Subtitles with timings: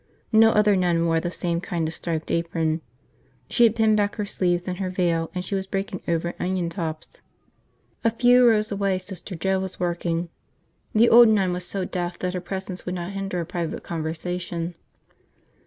[0.31, 2.81] No other nun wore the same kind of striped apron.
[3.51, 6.69] She had pinned back her sleeves and her veil and she was breaking over onion
[6.71, 7.21] tops.
[8.03, 10.29] A few rows away Sister Joe was working.
[10.93, 14.73] The old nun was so deaf that her presence would not hinder a private conversation.